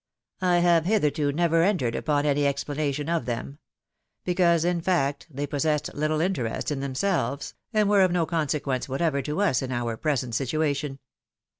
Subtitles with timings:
[0.41, 3.59] I have, hitherto, never entered upon any explana tion of them;
[4.23, 9.21] because, in fact, they possessed little interest in themselves, and were of no consequence whatever
[9.21, 10.97] to us in our present situation.